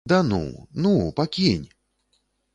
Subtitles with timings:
[0.11, 0.39] Да ну,
[0.85, 1.67] ну, пакінь!